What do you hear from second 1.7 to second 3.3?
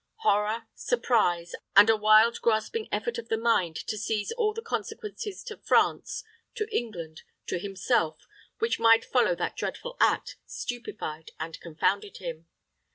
and a wild, grasping effort of